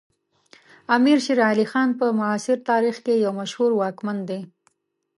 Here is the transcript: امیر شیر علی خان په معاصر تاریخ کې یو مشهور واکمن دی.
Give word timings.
امیر 0.95 1.17
شیر 1.25 1.39
علی 1.49 1.65
خان 1.71 1.89
په 1.99 2.05
معاصر 2.19 2.57
تاریخ 2.69 2.95
کې 3.05 3.13
یو 3.23 3.31
مشهور 3.39 3.71
واکمن 3.75 4.17
دی. 4.29 4.41